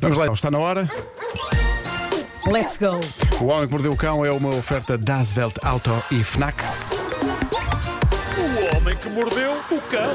[0.00, 0.90] Vamos lá, está na hora.
[2.46, 3.00] Let's go.
[3.40, 6.62] O Homem que Mordeu o Cão é uma oferta das Welt Auto e Fnac.
[8.38, 10.10] O homem que mordeu o cão.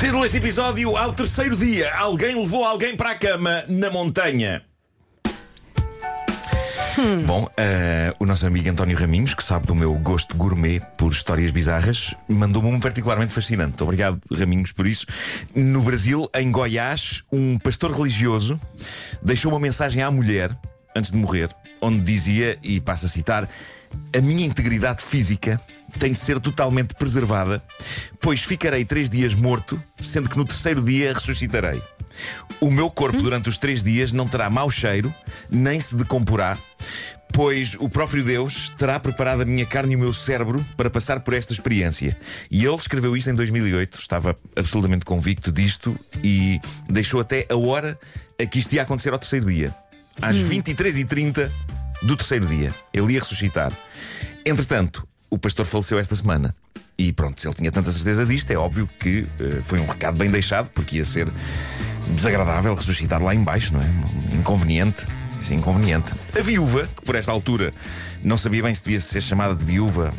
[0.00, 4.64] Título deste episódio: Ao terceiro dia, alguém levou alguém para a cama na montanha.
[7.26, 11.50] Bom, eh, o nosso amigo António Raminhos, que sabe do meu gosto gourmet por histórias
[11.50, 13.82] bizarras, mandou-me um particularmente fascinante.
[13.82, 15.06] Obrigado, Raminhos, por isso.
[15.54, 18.60] No Brasil, em Goiás, um pastor religioso
[19.22, 20.56] deixou uma mensagem à mulher,
[20.94, 21.50] antes de morrer,
[21.80, 23.48] onde dizia, e passo a citar:
[24.16, 25.60] A minha integridade física
[25.98, 27.62] tem de ser totalmente preservada,
[28.20, 31.82] pois ficarei três dias morto, sendo que no terceiro dia ressuscitarei.
[32.60, 35.12] O meu corpo, durante os três dias, não terá mau cheiro,
[35.50, 36.56] nem se decomporá,
[37.32, 41.20] pois o próprio Deus terá preparado a minha carne e o meu cérebro para passar
[41.20, 42.16] por esta experiência.
[42.50, 47.98] E ele escreveu isto em 2008, estava absolutamente convicto disto e deixou até a hora
[48.40, 49.74] a que isto ia acontecer ao terceiro dia.
[50.20, 51.50] Às 23h30
[52.02, 52.74] do terceiro dia.
[52.92, 53.72] Ele ia ressuscitar.
[54.44, 56.54] Entretanto, o pastor faleceu esta semana.
[56.98, 60.18] E pronto, se ele tinha tanta certeza disto, é óbvio que eh, foi um recado
[60.18, 61.26] bem deixado, porque ia ser
[62.14, 63.86] desagradável ressuscitar lá embaixo, não é?
[64.34, 65.06] Inconveniente.
[65.40, 66.12] Isso é inconveniente.
[66.38, 67.72] A viúva, que por esta altura
[68.22, 70.12] não sabia bem se devia ser chamada de viúva.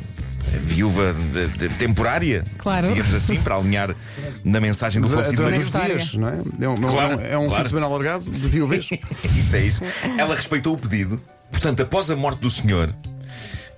[0.61, 2.89] Viúva de- de- temporária, Claro.
[2.89, 3.95] digamos assim, para alinhar
[4.43, 5.61] na mensagem do falecido Durante marido.
[5.61, 5.95] os história.
[5.97, 6.65] dias, não é?
[6.65, 7.63] É um, Claro, é um fim claro.
[7.63, 8.87] de semana alargado de viúvas.
[9.35, 9.81] isso é isso.
[10.17, 11.19] Ela respeitou o pedido.
[11.49, 12.89] Portanto, após a morte do senhor,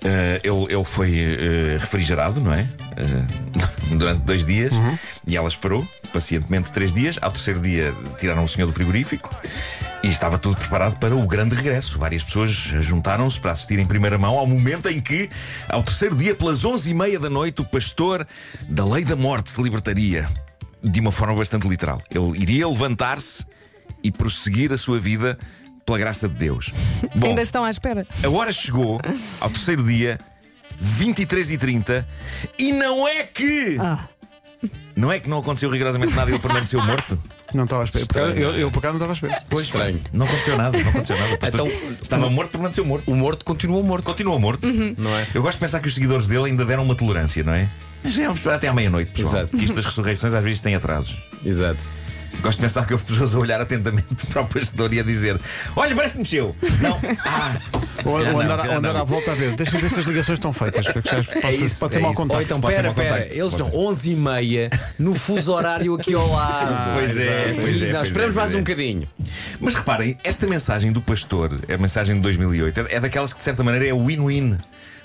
[0.04, 2.68] eh, ele, ele foi eh, refrigerado, não é?
[2.98, 3.24] Eh,
[3.92, 4.74] durante dois dias.
[5.28, 7.18] E ela esperou pacientemente três dias.
[7.22, 9.30] Ao terceiro dia, tiraram o senhor do frigorífico.
[10.04, 11.98] E estava tudo preparado para o grande regresso.
[11.98, 15.30] Várias pessoas juntaram-se para assistir em primeira mão ao momento em que,
[15.68, 18.26] ao terceiro dia, pelas onze e meia da noite, o pastor
[18.70, 20.30] da lei da morte se libertaria.
[20.84, 22.00] De uma forma bastante literal.
[22.12, 23.44] Ele iria levantar-se
[24.04, 25.36] e prosseguir a sua vida
[25.84, 26.72] pela graça de Deus.
[27.16, 28.06] Bom, Ainda estão à espera.
[28.24, 29.02] a hora chegou
[29.42, 30.20] ao terceiro dia,
[30.84, 32.06] 23h30,
[32.58, 33.78] e não é que.
[33.80, 34.08] Ah.
[34.96, 37.20] Não é que não aconteceu rigorosamente nada e ele permaneceu morto?
[37.54, 38.06] Não estava à espera.
[38.30, 39.44] Eu, eu, eu por acaso não estava à espera.
[39.50, 40.02] Pois Estranho.
[40.12, 41.38] Não aconteceu nada, não aconteceu nada.
[41.48, 41.68] Então-
[42.02, 43.12] estava morto, permaneceu morto.
[43.12, 44.06] O morto continua morto.
[44.06, 44.66] Continua morto.
[44.66, 45.28] Não é?
[45.34, 47.70] Eu gosto de pensar que os seguidores dele ainda deram uma tolerância, não é?
[48.04, 49.44] Mas vamos esperar até à meia-noite, pessoal.
[49.44, 49.58] Exato.
[49.58, 51.18] Que isto das ressurreições às vezes tem atrasos.
[51.46, 51.84] Exato.
[52.42, 55.40] Gosto de pensar que houve pessoas a olhar atentamente para o pastor e a dizer:
[55.76, 56.56] Olha, parece que mexeu.
[56.82, 57.00] Não.
[57.26, 57.58] Ah,
[58.04, 59.02] Ou, ou não, andar, calhar ou andar não.
[59.02, 59.56] à volta a ver.
[59.56, 60.88] Deixa ver se as ligações estão feitas.
[60.88, 62.22] Porque já pode, isso, pode ser é mau isso.
[62.22, 62.36] contacto.
[62.38, 64.70] Ou então, Pode ser pera, pera, eles estão 11 e meia
[65.00, 66.94] no fuso horário aqui ao lado.
[66.96, 68.62] Pois é, Aqui, pois é, nós pois esperamos é, mais pois um é.
[68.62, 69.08] bocadinho.
[69.60, 73.46] Mas reparem, esta mensagem do pastor, a mensagem de 2008, é- é daquelas que de
[73.46, 74.58] certa maneira é win-win.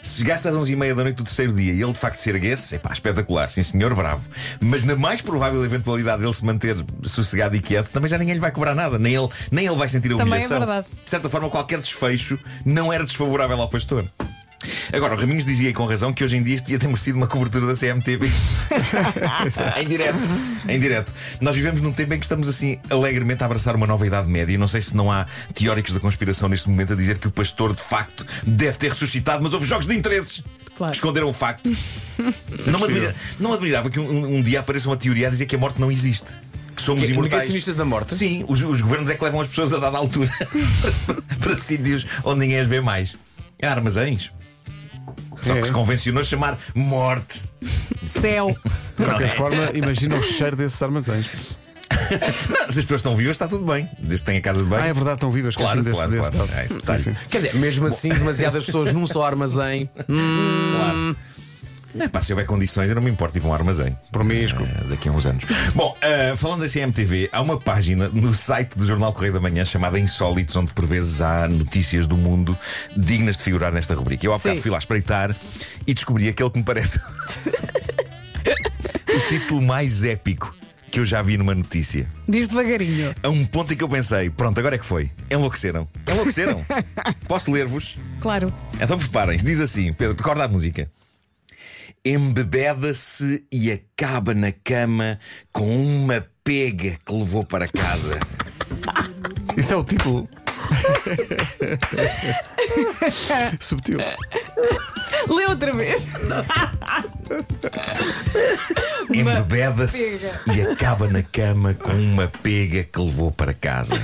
[0.02, 2.74] Se chegasse às 11h30 da noite do terceiro dia e ele de facto se erguesse,
[2.74, 4.26] epá, espetacular, sim senhor, bravo.
[4.58, 8.40] Mas na mais provável eventualidade dele se manter sossegado e quieto, também já ninguém lhe
[8.40, 10.58] vai cobrar nada, nem ele, nem ele vai sentir a Também é humilhação.
[10.58, 10.86] verdade.
[11.04, 12.38] De certa forma, qualquer desfecho
[12.80, 14.06] não era desfavorável ao pastor.
[14.92, 17.26] Agora, o Raminhos dizia com razão que hoje em dia isto ia ter merecido uma
[17.26, 18.28] cobertura da CMTV.
[19.80, 20.18] em direto.
[20.68, 21.14] Em direto.
[21.40, 24.56] Nós vivemos num tempo em que estamos assim alegremente a abraçar uma nova idade média.
[24.58, 27.74] Não sei se não há teóricos da conspiração neste momento a dizer que o pastor
[27.74, 30.42] de facto deve ter ressuscitado, mas houve jogos de interesses
[30.76, 30.90] Claro.
[30.92, 31.70] que esconderam o facto.
[32.66, 35.54] não, me admira- não admirava que um- um dia apareça uma teoria a dizer que
[35.54, 36.26] a morte não existe.
[36.80, 37.32] Que somos Que- imortais.
[37.34, 38.14] negacionistas da morte?
[38.14, 40.30] Sim, os, os governos é que levam as pessoas a dada altura
[41.40, 43.16] para sítios onde ninguém as vê mais.
[43.62, 44.32] Há armazéns.
[45.42, 45.60] Só É.
[45.60, 47.42] que se convencionou chamar morte.
[48.06, 48.56] Céu.
[48.98, 51.58] De qualquer forma, imagina o cheiro desses armazéns.
[52.48, 53.88] Não, se as pessoas estão vivas, está tudo bem.
[53.98, 54.82] Desde que tenha casa de banho.
[54.84, 55.56] Ah, é verdade, estão vivas.
[55.56, 56.46] Claro, claro, desse, claro.
[56.46, 56.80] desse É esse dado.
[56.80, 57.02] detalhe.
[57.02, 57.16] Sim, sim.
[57.28, 59.88] Quer dizer, mesmo assim, demasiadas pessoas num só armazém.
[60.08, 61.16] Hum, Claro.
[61.98, 63.96] É pá, se houver condições, eu não me importo ir para um armazém.
[64.12, 64.64] Promíscuo.
[64.64, 65.44] Eh, daqui a uns anos.
[65.74, 69.64] Bom, eh, falando da CMTV, há uma página no site do Jornal Correio da Manhã
[69.64, 72.56] chamada Insólitos, onde por vezes há notícias do mundo
[72.96, 74.24] dignas de figurar nesta rubrica.
[74.24, 74.62] Eu há bocado Sim.
[74.62, 75.34] fui lá espreitar
[75.86, 77.00] e descobri aquele que me parece
[79.08, 80.54] o título mais épico
[80.90, 82.06] que eu já vi numa notícia.
[82.28, 83.14] Diz devagarinho.
[83.22, 85.10] A um ponto em que eu pensei, pronto, agora é que foi.
[85.30, 85.88] Enlouqueceram.
[86.08, 86.64] Enlouqueceram.
[87.28, 87.96] Posso ler-vos?
[88.20, 88.52] Claro.
[88.80, 90.90] Então preparem-se, diz assim, Pedro, recorda a música.
[92.04, 95.18] Embebeda-se e acaba na cama
[95.52, 98.18] com uma pega que levou para casa.
[99.54, 100.26] Isso é o título.
[103.60, 103.98] Subtil.
[105.28, 106.06] Lê outra vez.
[109.12, 113.94] Embebeda-se e acaba na cama com uma pega que levou para casa.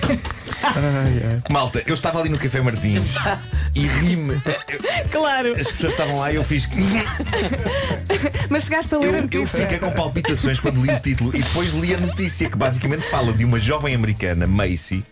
[1.51, 3.15] Malta, eu estava ali no Café Martins
[3.75, 4.41] e ri-me.
[5.11, 5.53] Claro.
[5.53, 6.69] As pessoas estavam lá e eu fiz.
[8.51, 9.61] Mas chegaste a ler a Eu, eu notícia.
[9.61, 13.33] fiquei com palpitações quando li o título e depois li a notícia que basicamente fala
[13.33, 15.05] de uma jovem americana, Macy,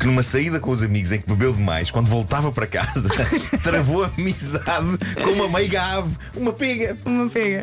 [0.00, 3.10] que numa saída com os amigos em que bebeu demais, quando voltava para casa,
[3.62, 6.96] travou amizade com uma meiga ave, uma pega.
[7.04, 7.62] Uma pega.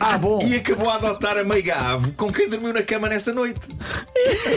[0.00, 0.38] Ah, bom.
[0.42, 3.60] E acabou a adotar a meiga ave com quem dormiu na cama nessa noite.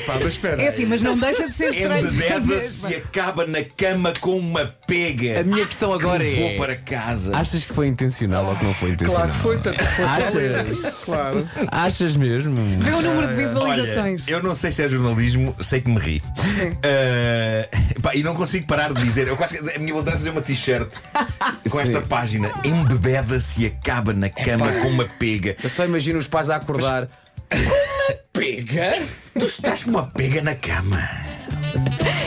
[0.05, 0.61] Pá, mas espera.
[0.61, 2.07] É assim, mas não deixa de ser estranho.
[2.07, 5.41] Embebeda-se e acaba na cama com uma pega.
[5.41, 7.35] A minha questão agora que é: para casa.
[7.35, 9.27] achas que foi intencional ou que não foi intencional?
[9.27, 10.93] Claro que foi, tanto que Achas?
[11.05, 11.49] Claro.
[11.71, 12.55] Achas mesmo?
[12.79, 14.27] Vê o número de Olha, visualizações.
[14.27, 16.21] eu não sei se é jornalismo, sei que me ri.
[16.83, 17.69] Eh,
[18.01, 19.27] pá, e não consigo parar de dizer.
[19.27, 20.89] Eu quase que a minha vontade de fazer uma t-shirt
[21.69, 22.07] com esta Sim.
[22.07, 22.51] página.
[22.63, 25.55] Embebeda-se e acaba na cama com uma pega.
[25.61, 27.07] Eu só imagino os pais a acordar.
[28.55, 28.99] Pega?
[29.37, 31.07] Tu estás com uma pega na cama.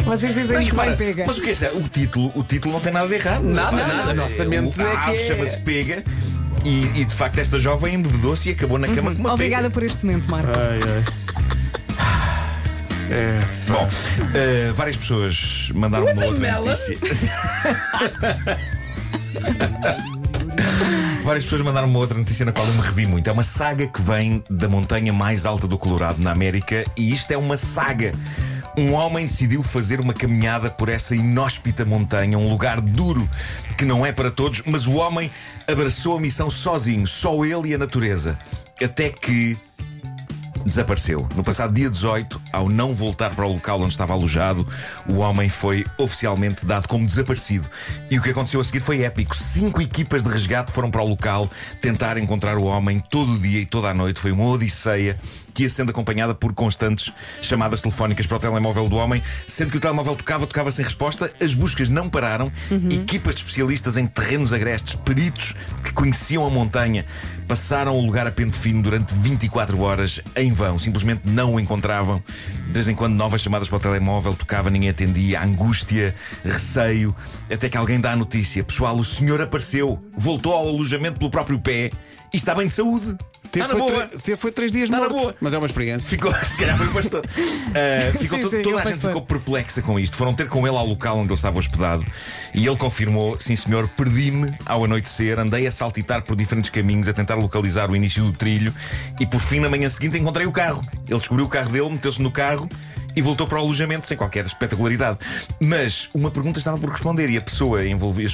[0.04, 1.24] Vocês dizem Mas, que bem repara, pega.
[1.26, 1.66] mas o que é isso?
[1.66, 3.42] O título, o título não tem nada de errado.
[3.44, 4.10] Nada, Repara, nada.
[4.10, 6.02] A nossa mente o- é a que ave é- chama-se pega.
[6.64, 9.74] E, e, de facto esta jovem embebedou-se e acabou na cama com uma Obrigada pega.
[9.74, 10.50] por este momento, Marco.
[10.56, 11.04] Ai, ai.
[13.10, 13.40] É.
[13.68, 13.88] Bom,
[14.34, 16.98] eh, várias pessoas mandaram uma outra notícia.
[21.32, 23.26] Várias pessoas mandaram uma outra notícia na qual eu me revi muito.
[23.26, 27.30] É uma saga que vem da montanha mais alta do Colorado, na América, e isto
[27.30, 28.12] é uma saga.
[28.76, 33.26] Um homem decidiu fazer uma caminhada por essa inóspita montanha, um lugar duro
[33.78, 35.30] que não é para todos, mas o homem
[35.66, 38.38] abraçou a missão sozinho, só ele e a natureza.
[38.78, 39.56] Até que
[40.64, 41.28] desapareceu.
[41.34, 44.66] No passado dia 18, ao não voltar para o local onde estava alojado,
[45.08, 47.66] o homem foi oficialmente dado como desaparecido.
[48.10, 49.36] E o que aconteceu a seguir foi épico.
[49.36, 51.50] Cinco equipas de resgate foram para o local
[51.80, 54.20] tentar encontrar o homem todo o dia e toda a noite.
[54.20, 55.18] Foi uma odisseia
[55.52, 59.76] que ia sendo acompanhada por constantes chamadas telefónicas para o telemóvel do homem, sendo que
[59.76, 62.50] o telemóvel tocava, tocava sem resposta, as buscas não pararam,
[62.90, 65.54] equipas de especialistas em terrenos agrestes, peritos
[65.84, 67.04] que conheciam a montanha,
[67.46, 72.22] passaram o lugar a pente fino durante 24 horas em vão, simplesmente não o encontravam.
[72.66, 76.14] De vez em quando novas chamadas para o telemóvel, tocava, ninguém atendia, angústia,
[76.44, 77.14] receio,
[77.50, 81.58] até que alguém dá a notícia: pessoal, o senhor apareceu, voltou ao alojamento pelo próprio
[81.58, 81.90] pé
[82.32, 83.16] e está bem de saúde.
[83.52, 84.06] Teve, na foi, boa.
[84.06, 85.12] teve- foi três dias na morto.
[85.12, 85.34] boa.
[85.38, 86.08] Mas é uma experiência.
[86.08, 87.22] Ficou, se calhar foi o pastor.
[87.26, 90.16] Uh, ficou Sim, sim, toda a gente ficou perplexa com isto.
[90.16, 92.02] Foram ter com ele ao local onde ele estava hospedado
[92.54, 97.12] e ele confirmou: sim, senhor, perdi-me ao anoitecer, andei a saltitar por diferentes caminhos a
[97.12, 98.74] tentar localizar o início do trilho
[99.20, 100.82] e por fim, na manhã seguinte, encontrei o carro.
[101.06, 102.66] Ele descobriu o carro dele, meteu-se no carro.
[103.14, 105.18] E voltou para o alojamento sem qualquer espetacularidade.
[105.60, 107.80] Mas uma pergunta estava por responder e a pessoa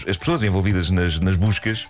[0.06, 1.88] as pessoas envolvidas nas, nas buscas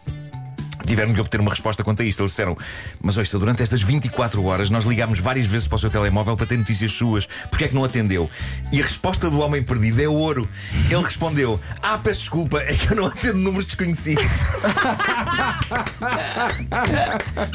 [0.88, 2.20] Tiveram que obter uma resposta quanto a isto.
[2.20, 2.56] Eles disseram:
[3.00, 6.46] Mas ouça, durante estas 24 horas nós ligámos várias vezes para o seu telemóvel para
[6.46, 7.26] ter notícias suas.
[7.50, 8.30] Porquê é que não atendeu?
[8.72, 10.48] E a resposta do homem perdido é ouro.
[10.90, 14.24] Ele respondeu: Ah, peço desculpa, é que eu não atendo números desconhecidos.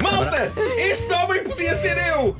[0.01, 0.51] Malta!
[0.77, 2.35] Este homem podia ser eu!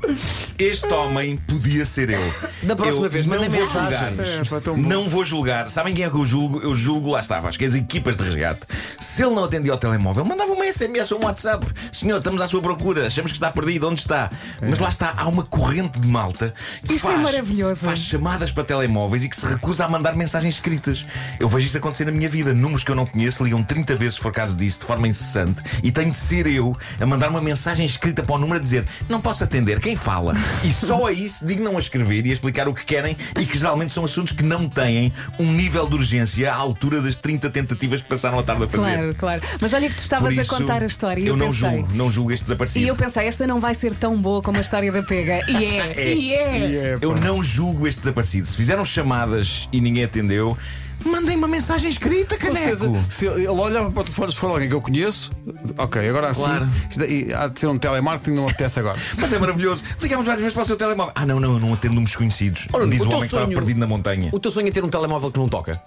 [0.59, 2.33] Este homem podia ser eu.
[2.61, 4.15] Da próxima Eu vez, não vou mensagem.
[4.15, 4.73] julgar.
[4.73, 4.77] É.
[4.77, 5.69] Não vou julgar.
[5.69, 6.59] Sabem quem é que eu julgo?
[6.61, 8.61] Eu julgo, lá estava, acho que as equipas de resgate.
[8.99, 11.65] Se ele não atendia ao telemóvel, mandava uma SMS ou um WhatsApp.
[11.91, 14.29] Senhor, estamos à sua procura, achamos que está perdido, onde está?
[14.61, 16.53] Mas lá está, há uma corrente de malta
[16.85, 17.75] que Isto é faz, maravilhoso.
[17.77, 21.05] faz chamadas para telemóveis e que se recusa a mandar mensagens escritas.
[21.39, 22.53] Eu vejo isso acontecer na minha vida.
[22.53, 25.61] Números que eu não conheço ligam 30 vezes, se for caso disso, de forma incessante,
[25.81, 28.85] e tenho de ser eu a mandar uma mensagem escrita para o número a dizer
[29.07, 30.35] não posso atender, quem fala?
[30.63, 33.57] E só aí se dignam a escrever e a explicar o que querem e que
[33.57, 38.01] geralmente são assuntos que não têm um nível de urgência à altura das 30 tentativas
[38.01, 38.93] que passaram a tarde a fazer.
[38.93, 39.41] Claro, claro.
[39.61, 41.69] Mas olha que tu estavas isso, a contar a história e eu eu, não pensei.
[41.69, 42.85] julgo, não julgo este desaparecido.
[42.85, 45.41] E eu pensei, esta não vai ser tão boa como a história da pega.
[45.51, 46.13] E é, É.
[46.15, 46.75] e é.
[46.93, 46.99] É, pá.
[47.01, 48.47] Eu não julgo este desaparecido.
[48.47, 50.57] Se fizeram chamadas e ninguém atendeu,
[51.05, 52.97] mandem uma mensagem escrita, caneco.
[53.09, 55.31] se ele olhava para o telefone, se for alguém que eu conheço,
[55.77, 56.69] ok, agora assim, Claro.
[56.95, 58.97] daí há de ser um telemarketing, não apetece agora.
[59.17, 59.83] Mas é maravilhoso.
[60.01, 61.11] Ligamos várias vezes para o seu telemóvel.
[61.15, 62.67] Ah, não, não, eu não atendo números desconhecidos.
[62.71, 64.29] Ora, Diz o o, teu homem que estava sonho- perdido na montanha.
[64.31, 65.81] O teu sonho é ter um telemóvel que não toca?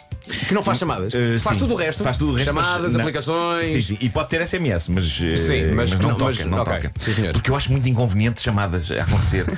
[0.48, 1.12] Que não faz chamadas?
[1.14, 1.62] Uh, faz sim.
[1.62, 2.02] tudo o resto?
[2.02, 2.46] Faz tudo o resto.
[2.46, 3.66] Chamadas, mas não- aplicações.
[3.68, 3.98] Sim, sim.
[4.00, 6.24] E pode ter SMS, mas, eh, Sim, mas não, que não- toca.
[6.24, 6.74] mas- não ok.
[6.74, 6.92] toca.
[7.00, 7.32] Sim, senhor.
[7.32, 9.46] Porque eu acho muito inconveniente chamadas a acontecer.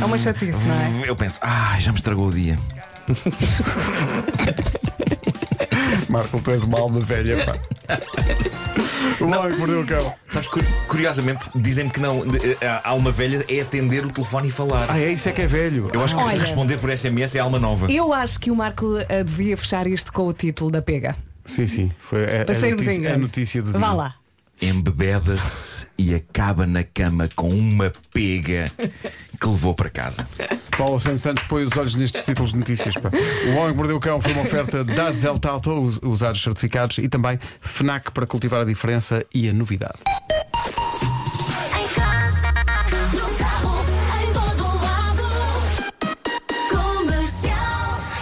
[0.00, 1.08] É uma chatice, não é?
[1.10, 2.58] Eu penso, ah, já me estragou o dia.
[6.08, 7.56] Marco, tu és uma alma velha, pá.
[9.20, 10.14] O homem que mordeu o cão.
[10.28, 12.26] Sabes, cu- curiosamente, dizem-me que não.
[12.26, 14.86] de- A alma velha é atender o telefone e falar.
[14.90, 15.90] Ah, é isso é que é velho.
[15.92, 16.40] Eu acho que Olha.
[16.40, 17.90] responder por SMS é alma nova.
[17.90, 21.16] Eu acho que o Marco eh, devia fechar isto com o título da pega.
[21.44, 21.90] Sim, sim.
[21.98, 23.20] Foi a, a, Para sairmos em notícia, a grande.
[23.20, 23.78] notícia do dia.
[23.80, 24.14] Vá lá.
[24.62, 28.70] Embebeda-se e acaba na cama com uma pega
[29.40, 30.26] que levou para casa.
[30.76, 32.94] Paulo Santos Santos põe os olhos nestes títulos de notícias.
[32.96, 33.10] Pá.
[33.48, 37.08] O Homem que Mordeu o Cão foi uma oferta das Veltalto, us- usados certificados, e
[37.08, 39.98] também FNAC para cultivar a diferença e a novidade.